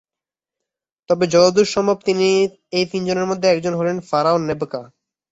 তবে 1.09 1.25
যতদূর 1.27 1.67
সম্ভব 1.67 1.97
এই 2.71 2.85
তিনজনের 2.91 3.29
মধ্যে 3.29 3.47
একজন 3.49 3.73
হলেন 3.75 3.97
ফারাও 4.09 4.37
নেবকা। 4.39 4.81